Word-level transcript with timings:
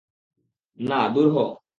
না, 0.79 0.99
দূর 1.09 1.27
হ। 1.33 1.61